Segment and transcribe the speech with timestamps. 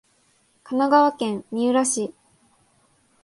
[0.63, 2.11] 神奈川県三浦市